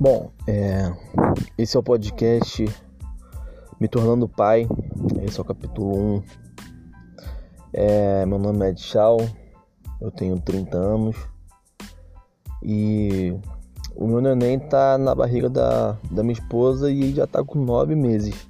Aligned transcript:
Bom, 0.00 0.30
é, 0.46 0.94
esse 1.58 1.76
é 1.76 1.80
o 1.80 1.82
podcast 1.82 2.64
Me 3.80 3.88
Tornando 3.88 4.28
Pai. 4.28 4.68
Esse 5.24 5.40
é 5.40 5.42
o 5.42 5.44
capítulo 5.44 6.18
1. 6.18 6.22
É, 7.72 8.24
meu 8.24 8.38
nome 8.38 8.70
é 8.70 8.76
Shaw, 8.76 9.18
eu 10.00 10.12
tenho 10.12 10.38
30 10.38 10.76
anos 10.76 11.16
e 12.62 13.36
o 13.96 14.06
meu 14.06 14.20
neném 14.20 14.60
tá 14.60 14.96
na 14.96 15.16
barriga 15.16 15.50
da, 15.50 15.98
da 16.12 16.22
minha 16.22 16.34
esposa 16.34 16.88
e 16.92 17.12
já 17.12 17.26
tá 17.26 17.42
com 17.42 17.58
9 17.58 17.96
meses. 17.96 18.46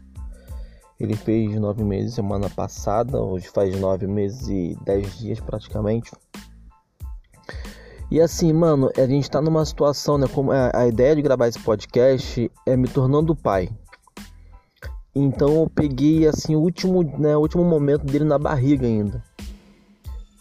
Ele 1.01 1.17
fez 1.17 1.59
9 1.59 1.83
meses 1.83 2.13
semana 2.13 2.51
passada, 2.51 3.23
hoje 3.23 3.49
faz 3.49 3.75
9 3.81 4.07
meses 4.07 4.49
e 4.49 4.77
10 4.85 5.19
dias 5.19 5.41
praticamente. 5.41 6.11
E 8.11 8.21
assim, 8.21 8.53
mano, 8.53 8.91
a 8.97 9.07
gente 9.07 9.31
tá 9.31 9.41
numa 9.41 9.65
situação, 9.65 10.17
né? 10.17 10.27
Como 10.27 10.51
a, 10.51 10.71
a 10.73 10.87
ideia 10.87 11.15
de 11.15 11.21
gravar 11.21 11.47
esse 11.47 11.59
podcast 11.59 12.51
é 12.65 12.77
me 12.77 12.89
tornando 12.89 13.37
pai. 13.37 13.69
Então 15.15 15.63
eu 15.63 15.71
peguei 15.75 16.27
assim 16.27 16.55
o 16.57 16.61
último, 16.61 17.03
né, 17.19 17.37
o 17.37 17.41
último 17.41 17.65
momento 17.65 18.05
dele 18.05 18.25
na 18.25 18.39
barriga 18.39 18.87
ainda. 18.87 19.23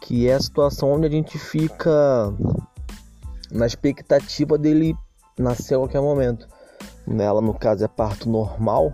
Que 0.01 0.29
é 0.29 0.33
a 0.35 0.39
situação 0.39 0.93
onde 0.93 1.07
a 1.07 1.09
gente 1.09 1.37
fica 1.37 2.33
na 3.51 3.65
expectativa 3.65 4.57
dele 4.57 4.95
nascer 5.37 5.75
a 5.75 5.79
qualquer 5.79 6.01
momento. 6.01 6.47
Nela, 7.05 7.41
no 7.41 7.53
caso, 7.53 7.83
é 7.83 7.87
parto 7.87 8.29
normal. 8.29 8.93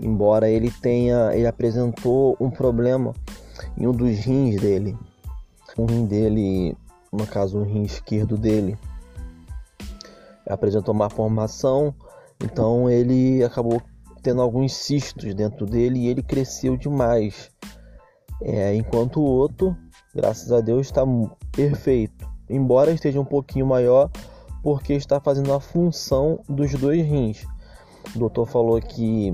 Embora 0.00 0.48
ele 0.48 0.70
tenha, 0.70 1.30
ele 1.32 1.46
apresentou 1.46 2.36
um 2.40 2.50
problema 2.50 3.14
em 3.76 3.86
um 3.86 3.92
dos 3.92 4.18
rins 4.18 4.60
dele. 4.60 4.96
Um 5.78 5.86
rim 5.86 6.06
dele 6.06 6.76
no 7.12 7.26
caso 7.26 7.58
o 7.58 7.64
rim 7.64 7.82
esquerdo 7.82 8.38
dele, 8.38 8.78
apresentou 10.46 10.94
uma 10.94 11.10
formação, 11.10 11.94
então 12.42 12.88
ele 12.88 13.44
acabou 13.44 13.82
tendo 14.22 14.40
alguns 14.40 14.72
cistos 14.72 15.34
dentro 15.34 15.66
dele 15.66 16.00
e 16.00 16.08
ele 16.08 16.22
cresceu 16.22 16.76
demais. 16.76 17.50
É, 18.40 18.74
enquanto 18.74 19.20
o 19.20 19.24
outro, 19.24 19.76
graças 20.14 20.50
a 20.50 20.60
Deus, 20.60 20.86
está 20.86 21.02
perfeito, 21.52 22.26
embora 22.48 22.90
esteja 22.90 23.20
um 23.20 23.24
pouquinho 23.24 23.66
maior, 23.66 24.10
porque 24.62 24.94
está 24.94 25.20
fazendo 25.20 25.52
a 25.52 25.60
função 25.60 26.40
dos 26.48 26.72
dois 26.74 27.04
rins. 27.04 27.44
O 28.14 28.18
doutor 28.18 28.46
falou 28.46 28.80
que 28.80 29.32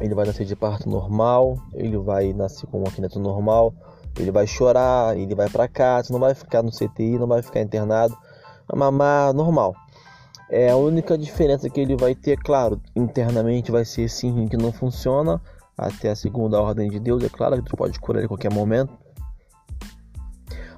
ele 0.00 0.14
vai 0.14 0.26
nascer 0.26 0.46
de 0.46 0.56
parto 0.56 0.88
normal, 0.88 1.58
ele 1.74 1.98
vai 1.98 2.32
nascer 2.32 2.66
com 2.66 2.80
um 2.80 2.84
aquinete 2.86 3.18
normal, 3.18 3.74
ele 4.18 4.30
vai 4.30 4.46
chorar, 4.46 5.16
ele 5.16 5.34
vai 5.34 5.48
para 5.48 5.68
casa, 5.68 6.12
não 6.12 6.20
vai 6.20 6.34
ficar 6.34 6.62
no 6.62 6.70
CTI, 6.70 7.18
não 7.18 7.26
vai 7.26 7.42
ficar 7.42 7.60
internado, 7.60 8.16
vai 8.68 8.78
mamar 8.78 9.32
normal. 9.32 9.74
É 10.50 10.70
a 10.70 10.76
única 10.76 11.16
diferença 11.16 11.70
que 11.70 11.80
ele 11.80 11.96
vai 11.96 12.14
ter, 12.14 12.36
claro, 12.38 12.80
internamente 12.96 13.70
vai 13.70 13.84
ser 13.84 14.02
esse 14.02 14.28
rim 14.28 14.48
que 14.48 14.56
não 14.56 14.72
funciona 14.72 15.40
até 15.78 16.10
a 16.10 16.16
segunda 16.16 16.60
ordem 16.60 16.90
de 16.90 16.98
Deus, 16.98 17.22
é 17.22 17.28
claro 17.28 17.62
que 17.62 17.70
tu 17.70 17.76
pode 17.76 17.98
curar 18.00 18.18
ele 18.18 18.26
a 18.26 18.28
qualquer 18.28 18.52
momento. 18.52 18.92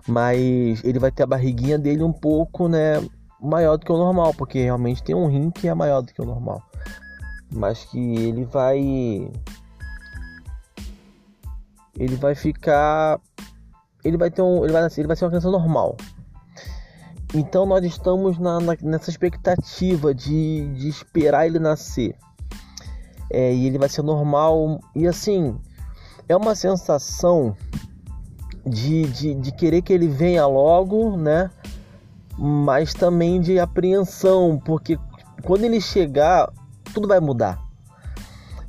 Mas 0.07 0.83
ele 0.85 0.99
vai 0.99 1.11
ter 1.11 1.23
a 1.23 1.27
barriguinha 1.27 1.79
dele 1.79 2.03
um 2.03 2.13
pouco, 2.13 2.69
né, 2.69 3.03
maior 3.41 3.77
do 3.77 3.85
que 3.85 3.93
o 3.93 3.97
normal, 3.97 4.35
porque 4.35 4.63
realmente 4.63 5.03
tem 5.03 5.15
um 5.15 5.27
rim 5.27 5.51
que 5.51 5.69
é 5.69 5.75
maior 5.75 6.03
do 6.03 6.13
que 6.13 6.21
o 6.21 6.25
normal. 6.25 6.63
Mas 7.53 7.85
que 7.85 7.99
ele 7.99 8.45
vai 8.45 9.31
ele 12.03 12.17
vai 12.17 12.35
ficar 12.35 13.21
ele 14.05 14.17
vai 14.17 14.31
ter 14.31 14.43
um 14.43 14.65
ele 14.65 14.73
vai 14.73 14.89
ele 14.97 15.07
vai 15.07 15.17
ser 15.17 15.25
uma 15.25 15.31
criança 15.31 15.51
normal. 15.51 15.97
Então 17.33 17.65
nós 17.65 17.85
estamos 17.85 18.39
na, 18.39 18.61
na, 18.61 18.77
nessa 18.83 19.09
expectativa 19.09 20.13
de, 20.13 20.67
de 20.75 20.89
esperar 20.89 21.47
ele 21.47 21.59
nascer. 21.59 22.15
É, 23.31 23.55
e 23.55 23.67
ele 23.67 23.79
vai 23.79 23.89
ser 23.89 24.03
normal. 24.03 24.81
E 24.95 25.07
assim 25.07 25.57
é 26.29 26.37
uma 26.37 26.55
sensação 26.55 27.57
de, 28.67 29.05
de, 29.05 29.35
de 29.35 29.53
querer 29.53 29.83
que 29.83 29.93
ele 29.93 30.09
venha 30.09 30.47
logo 30.47 31.17
né? 31.17 31.51
Mas 32.37 32.93
também 32.93 33.41
de 33.41 33.61
apreensão 33.61 34.61
porque 34.65 34.99
quando 35.45 35.65
ele 35.65 35.81
chegar 35.81 36.53
tudo 36.93 37.07
vai 37.07 37.21
mudar. 37.21 37.63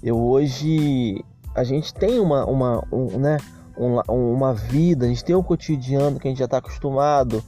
Eu 0.03 0.21
hoje 0.21 1.23
a 1.55 1.63
gente 1.63 1.93
tem 1.93 2.19
uma, 2.19 2.45
uma 2.45 2.83
um, 2.91 3.17
né, 3.19 3.37
uma 3.77 4.53
vida, 4.53 5.05
a 5.05 5.09
gente 5.09 5.23
tem 5.23 5.35
um 5.35 5.43
cotidiano 5.43 6.19
que 6.19 6.27
a 6.27 6.31
gente 6.31 6.39
já 6.39 6.45
está 6.45 6.57
acostumado. 6.57 7.43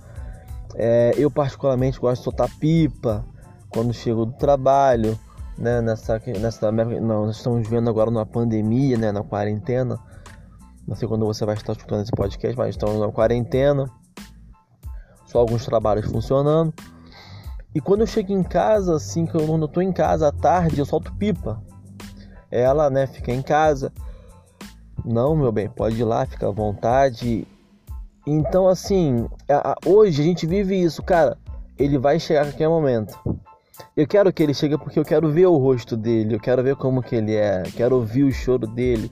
É, 0.76 1.14
eu 1.18 1.32
particularmente 1.32 2.00
gosto 2.00 2.20
de 2.20 2.24
soltar 2.24 2.50
pipa 2.58 3.26
quando 3.70 3.94
chego 3.94 4.26
do 4.26 4.34
trabalho, 4.34 5.18
né? 5.58 5.82
Nessa, 5.82 6.22
nessa 6.40 6.72
não, 6.72 7.26
nós 7.26 7.38
estamos 7.38 7.68
vendo 7.68 7.90
agora 7.90 8.12
numa 8.12 8.26
pandemia, 8.26 8.98
né? 8.98 9.12
Na 9.12 9.24
quarentena. 9.24 10.00
Não 10.88 10.96
sei 10.96 11.08
quando 11.08 11.26
você 11.26 11.46
vai 11.46 11.56
estar 11.56 11.74
escutando 11.74 12.02
esse 12.02 12.12
podcast, 12.12 12.58
mas 12.58 12.70
estamos 12.70 13.00
na 13.00 13.12
quarentena. 13.12 13.90
Só 15.26 15.40
alguns 15.40 15.66
trabalhos 15.66 16.06
funcionando. 16.06 16.74
E 17.74 17.82
quando 17.82 18.02
eu 18.02 18.08
chego 18.08 18.32
em 18.32 18.44
casa, 18.44 18.96
assim, 18.96 19.26
que 19.26 19.36
eu 19.36 19.58
não 19.58 19.66
estou 19.66 19.82
em 19.82 19.92
casa 19.92 20.28
à 20.28 20.32
tarde, 20.32 20.80
eu 20.80 20.86
solto 20.86 21.14
pipa 21.16 21.62
ela, 22.50 22.89
né, 22.89 23.07
fica 23.07 23.31
em 23.31 23.41
casa. 23.41 23.91
Não, 25.03 25.35
meu 25.35 25.51
bem, 25.51 25.69
pode 25.69 26.00
ir 26.00 26.03
lá, 26.03 26.25
fica 26.25 26.47
à 26.47 26.51
vontade. 26.51 27.47
Então, 28.25 28.67
assim, 28.67 29.28
hoje 29.85 30.22
a 30.22 30.25
gente 30.25 30.47
vive 30.47 30.81
isso, 30.81 31.03
cara. 31.03 31.38
Ele 31.78 31.97
vai 31.97 32.19
chegar 32.19 32.41
a 32.41 32.45
qualquer 32.45 32.69
momento. 32.69 33.17
Eu 33.95 34.07
quero 34.07 34.31
que 34.31 34.41
ele 34.41 34.53
chegue 34.53 34.78
porque 34.78 34.97
eu 34.97 35.03
quero 35.03 35.29
ver 35.29 35.45
o 35.47 35.57
rosto 35.57 35.97
dele, 35.97 36.35
eu 36.35 36.39
quero 36.39 36.63
ver 36.63 36.75
como 36.75 37.03
que 37.03 37.16
ele 37.16 37.35
é, 37.35 37.63
quero 37.75 37.95
ouvir 37.95 38.23
o 38.23 38.31
choro 38.31 38.66
dele, 38.66 39.12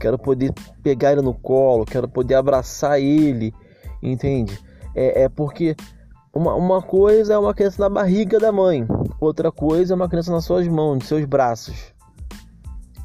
quero 0.00 0.18
poder 0.18 0.52
pegar 0.82 1.12
ele 1.12 1.22
no 1.22 1.34
colo, 1.34 1.84
quero 1.84 2.08
poder 2.08 2.34
abraçar 2.34 3.00
ele, 3.00 3.52
entende? 4.02 4.58
É, 4.94 5.24
é 5.24 5.28
porque 5.28 5.74
uma, 6.32 6.54
uma 6.54 6.82
coisa 6.82 7.34
é 7.34 7.38
uma 7.38 7.52
criança 7.52 7.82
na 7.82 7.88
barriga 7.88 8.38
da 8.38 8.52
mãe, 8.52 8.86
outra 9.20 9.50
coisa 9.50 9.94
é 9.94 9.96
uma 9.96 10.08
criança 10.08 10.30
nas 10.30 10.44
suas 10.44 10.68
mãos, 10.68 10.98
nos 10.98 11.08
seus 11.08 11.24
braços. 11.24 11.95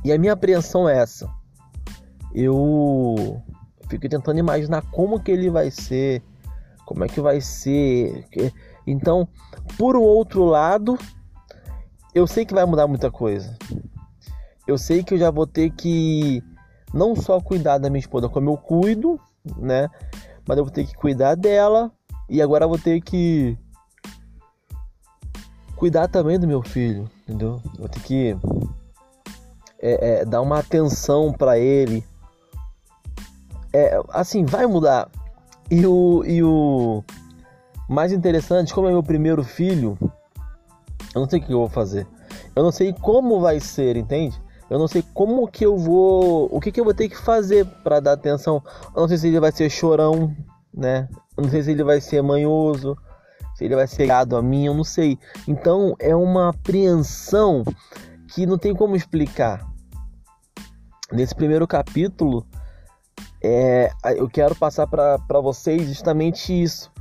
E 0.03 0.11
a 0.11 0.17
minha 0.17 0.33
apreensão 0.33 0.89
é 0.89 0.97
essa. 0.97 1.29
Eu 2.33 3.41
fico 3.87 4.07
tentando 4.07 4.39
imaginar 4.39 4.81
como 4.91 5.19
que 5.19 5.31
ele 5.31 5.49
vai 5.49 5.69
ser, 5.69 6.23
como 6.85 7.03
é 7.03 7.07
que 7.07 7.21
vai 7.21 7.41
ser. 7.41 8.25
Então, 8.87 9.27
por 9.77 9.95
outro 9.95 10.45
lado, 10.45 10.97
eu 12.15 12.25
sei 12.25 12.45
que 12.45 12.53
vai 12.53 12.65
mudar 12.65 12.87
muita 12.87 13.11
coisa. 13.11 13.57
Eu 14.67 14.77
sei 14.77 15.03
que 15.03 15.13
eu 15.13 15.17
já 15.17 15.29
vou 15.29 15.45
ter 15.45 15.69
que 15.71 16.41
não 16.93 17.15
só 17.15 17.39
cuidar 17.39 17.77
da 17.77 17.89
minha 17.89 17.99
esposa 17.99 18.29
como 18.29 18.49
eu 18.49 18.57
cuido, 18.57 19.19
né? 19.57 19.89
Mas 20.47 20.57
eu 20.57 20.63
vou 20.63 20.73
ter 20.73 20.85
que 20.85 20.93
cuidar 20.93 21.35
dela 21.35 21.91
e 22.29 22.41
agora 22.41 22.65
eu 22.65 22.69
vou 22.69 22.79
ter 22.79 23.01
que 23.01 23.57
cuidar 25.75 26.07
também 26.07 26.39
do 26.39 26.47
meu 26.47 26.61
filho, 26.61 27.09
entendeu? 27.23 27.61
Eu 27.73 27.79
vou 27.79 27.89
ter 27.89 27.99
que 28.01 28.37
é, 29.81 30.21
é, 30.21 30.25
dar 30.25 30.41
uma 30.41 30.59
atenção 30.59 31.33
para 31.33 31.57
ele. 31.57 32.05
É, 33.73 33.99
assim, 34.09 34.45
vai 34.45 34.65
mudar. 34.67 35.09
E 35.69 35.85
o, 35.85 36.23
e 36.25 36.43
o 36.43 37.03
mais 37.89 38.11
interessante, 38.11 38.73
como 38.73 38.87
é 38.87 38.91
meu 38.91 39.01
primeiro 39.01 39.43
filho, 39.43 39.97
eu 41.15 41.21
não 41.21 41.29
sei 41.29 41.39
o 41.39 41.43
que 41.43 41.51
eu 41.51 41.59
vou 41.59 41.69
fazer. 41.69 42.05
Eu 42.55 42.63
não 42.63 42.71
sei 42.71 42.93
como 42.93 43.39
vai 43.39 43.59
ser, 43.59 43.97
entende? 43.97 44.39
Eu 44.69 44.77
não 44.77 44.87
sei 44.87 45.03
como 45.13 45.47
que 45.47 45.65
eu 45.65 45.77
vou, 45.77 46.47
o 46.51 46.59
que 46.59 46.71
que 46.71 46.79
eu 46.79 46.85
vou 46.85 46.93
ter 46.93 47.09
que 47.09 47.17
fazer 47.17 47.65
para 47.83 47.99
dar 47.99 48.13
atenção. 48.13 48.61
Eu 48.95 49.01
não 49.01 49.07
sei 49.07 49.17
se 49.17 49.27
ele 49.27 49.39
vai 49.39 49.51
ser 49.51 49.69
chorão, 49.69 50.35
né? 50.73 51.09
Eu 51.35 51.43
não 51.43 51.49
sei 51.49 51.63
se 51.63 51.71
ele 51.71 51.83
vai 51.83 51.99
ser 51.99 52.21
manhoso, 52.21 52.97
se 53.55 53.65
ele 53.65 53.75
vai 53.75 53.87
ser 53.87 54.03
ligado 54.03 54.35
a 54.35 54.41
mim, 54.41 54.65
eu 54.65 54.73
não 54.73 54.83
sei. 54.83 55.17
Então 55.47 55.95
é 55.99 56.15
uma 56.15 56.49
apreensão 56.49 57.63
que 58.27 58.45
não 58.45 58.57
tem 58.57 58.73
como 58.73 58.95
explicar 58.95 59.70
nesse 61.11 61.35
primeiro 61.35 61.67
capítulo, 61.67 62.45
é, 63.43 63.91
eu 64.15 64.29
quero 64.29 64.55
passar 64.55 64.87
para 64.87 65.41
vocês 65.41 65.87
justamente 65.87 66.51
isso, 66.51 66.91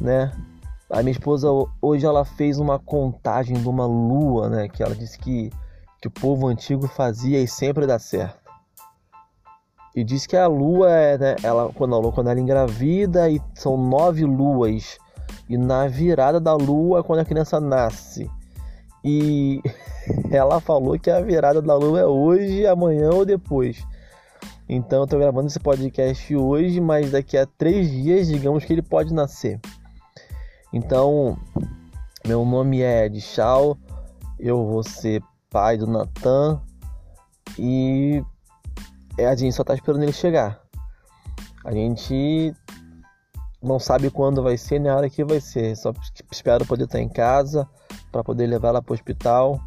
né? 0.00 0.32
A 0.90 1.02
minha 1.02 1.12
esposa 1.12 1.48
hoje 1.82 2.06
ela 2.06 2.24
fez 2.24 2.58
uma 2.58 2.78
contagem 2.78 3.56
de 3.56 3.68
uma 3.68 3.86
lua, 3.86 4.48
né? 4.48 4.68
Que 4.68 4.82
ela 4.82 4.94
disse 4.94 5.18
que, 5.18 5.50
que 6.00 6.08
o 6.08 6.10
povo 6.10 6.46
antigo 6.46 6.86
fazia 6.86 7.40
e 7.40 7.48
sempre 7.48 7.86
dá 7.86 7.98
certo. 7.98 8.46
E 9.94 10.04
diz 10.04 10.26
que 10.26 10.36
a 10.36 10.46
lua 10.46 10.90
é, 10.90 11.18
né, 11.18 11.36
ela, 11.42 11.72
quando, 11.72 11.96
ela, 11.96 12.12
quando 12.12 12.28
ela 12.28 12.38
engravida, 12.38 13.30
e 13.30 13.40
são 13.54 13.78
nove 13.78 14.26
luas. 14.26 14.98
E 15.48 15.56
na 15.56 15.88
virada 15.88 16.38
da 16.38 16.54
lua 16.54 17.00
é 17.00 17.02
quando 17.02 17.20
a 17.20 17.24
criança 17.24 17.58
nasce. 17.58 18.30
E 19.06 19.62
ela 20.32 20.60
falou 20.60 20.98
que 20.98 21.08
a 21.08 21.20
virada 21.20 21.62
da 21.62 21.76
lua 21.76 22.00
é 22.00 22.06
hoje, 22.06 22.66
amanhã 22.66 23.10
ou 23.10 23.24
depois. 23.24 23.86
Então 24.68 25.02
eu 25.02 25.06
tô 25.06 25.16
gravando 25.16 25.46
esse 25.46 25.60
podcast 25.60 26.34
hoje, 26.34 26.80
mas 26.80 27.12
daqui 27.12 27.38
a 27.38 27.46
três 27.46 27.88
dias, 27.88 28.26
digamos 28.26 28.64
que 28.64 28.72
ele 28.72 28.82
pode 28.82 29.14
nascer. 29.14 29.60
Então 30.72 31.38
Meu 32.26 32.44
nome 32.44 32.82
é 32.82 33.06
Edchal, 33.06 33.78
eu 34.40 34.66
vou 34.66 34.82
ser 34.82 35.22
pai 35.48 35.78
do 35.78 35.86
Natan 35.86 36.60
e 37.56 38.20
a 39.16 39.36
gente 39.36 39.54
só 39.54 39.62
tá 39.62 39.72
esperando 39.72 40.02
ele 40.02 40.12
chegar. 40.12 40.60
A 41.64 41.70
gente 41.70 42.52
não 43.62 43.78
sabe 43.78 44.10
quando 44.10 44.42
vai 44.42 44.56
ser 44.56 44.80
nem 44.80 44.90
a 44.90 44.96
hora 44.96 45.08
que 45.08 45.24
vai 45.24 45.40
ser, 45.40 45.76
só 45.76 45.92
espero 46.32 46.66
poder 46.66 46.84
estar 46.84 47.00
em 47.00 47.08
casa 47.08 47.68
para 48.10 48.24
poder 48.24 48.46
levar 48.46 48.68
ela 48.68 48.82
para 48.82 48.92
o 48.92 48.94
hospital. 48.94 49.60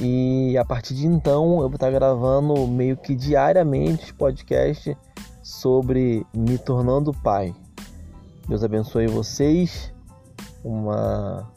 E 0.00 0.56
a 0.56 0.64
partir 0.64 0.94
de 0.94 1.06
então 1.06 1.60
eu 1.60 1.68
vou 1.68 1.74
estar 1.74 1.90
gravando 1.90 2.66
meio 2.66 2.96
que 2.96 3.14
diariamente 3.14 4.14
podcast 4.14 4.96
sobre 5.42 6.26
me 6.34 6.56
tornando 6.56 7.12
pai. 7.12 7.54
Deus 8.48 8.64
abençoe 8.64 9.06
vocês. 9.06 9.92
Uma 10.64 11.50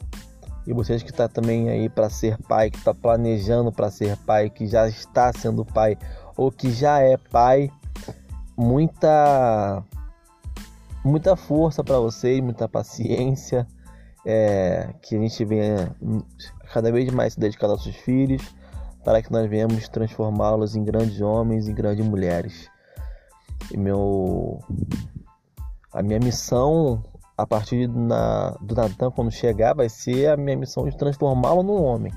e 0.66 0.72
vocês 0.72 1.02
que 1.02 1.10
está 1.10 1.28
também 1.28 1.68
aí 1.68 1.88
para 1.88 2.08
ser 2.08 2.38
pai, 2.38 2.70
que 2.70 2.78
está 2.78 2.94
planejando 2.94 3.70
para 3.70 3.90
ser 3.90 4.16
pai, 4.18 4.48
que 4.48 4.66
já 4.66 4.88
está 4.88 5.30
sendo 5.32 5.64
pai 5.64 5.98
ou 6.36 6.50
que 6.50 6.70
já 6.70 7.00
é 7.00 7.16
pai, 7.16 7.70
muita 8.56 9.82
muita 11.04 11.36
força 11.36 11.84
para 11.84 11.98
vocês, 11.98 12.40
muita 12.40 12.66
paciência, 12.66 13.66
é, 14.24 14.94
que 15.02 15.16
a 15.16 15.20
gente 15.20 15.44
venha 15.44 15.94
cada 16.72 16.90
vez 16.90 17.12
mais 17.12 17.34
se 17.34 17.40
dedicar 17.40 17.66
aos 17.66 17.78
nossos 17.78 17.96
filhos, 17.96 18.42
para 19.04 19.22
que 19.22 19.30
nós 19.30 19.48
venhamos 19.48 19.88
transformá-los 19.88 20.74
em 20.74 20.82
grandes 20.82 21.20
homens 21.20 21.68
e 21.68 21.72
grandes 21.72 22.06
mulheres. 22.06 22.70
E 23.70 23.76
meu 23.76 24.60
a 25.92 26.02
minha 26.02 26.18
missão 26.18 27.02
a 27.36 27.46
partir 27.46 27.88
na, 27.88 28.50
do 28.60 28.74
Natan, 28.74 29.10
quando 29.10 29.30
chegar, 29.30 29.74
vai 29.74 29.88
ser 29.88 30.28
a 30.28 30.36
minha 30.36 30.56
missão 30.56 30.88
de 30.88 30.96
transformá-lo 30.96 31.62
num 31.62 31.82
homem. 31.82 32.12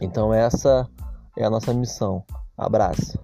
Então, 0.00 0.34
essa 0.34 0.88
é 1.36 1.44
a 1.44 1.50
nossa 1.50 1.72
missão. 1.72 2.24
Abraço. 2.56 3.18